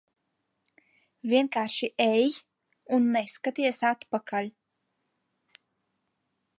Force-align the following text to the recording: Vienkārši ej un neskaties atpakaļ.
Vienkārši 1.33 1.89
ej 2.07 2.33
un 2.99 3.07
neskaties 3.17 3.83
atpakaļ. 3.93 4.51